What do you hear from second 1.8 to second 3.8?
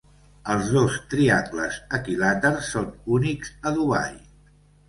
equilàters són únics a